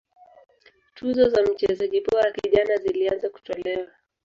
tuzo 0.95 1.23
za 1.29 1.41
mchezaji 1.43 2.01
bora 2.01 2.31
kijana 2.31 2.75
zilianza 2.77 3.29
kutolewa 3.29 3.87